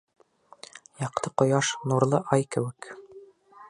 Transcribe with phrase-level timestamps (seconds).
[1.03, 2.93] Яҡты ҡояш, нурлы ай кеүек.